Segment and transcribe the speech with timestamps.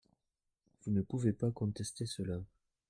[0.81, 2.41] Vous ne pouvez pas contester cela